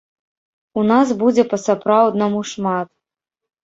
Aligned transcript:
І 0.79 0.85
нас 0.93 1.13
будзе 1.21 1.47
па-сапраўднаму 1.53 2.45
шмат! 2.57 2.87